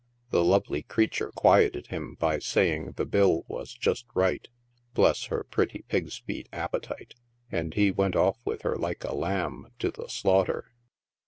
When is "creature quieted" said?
0.81-1.85